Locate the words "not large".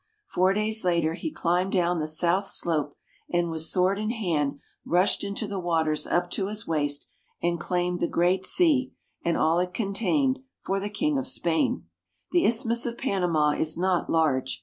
13.77-14.59